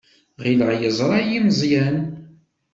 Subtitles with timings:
[0.43, 1.97] Ɣileɣ yeẓra-iyi Meẓyan.